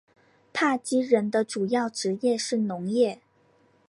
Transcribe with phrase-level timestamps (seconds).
[0.51, 3.21] 帕基人的主要职业是农业。